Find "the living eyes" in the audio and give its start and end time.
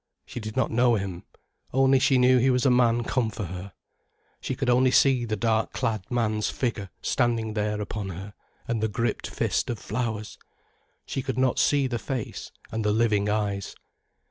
12.83-13.75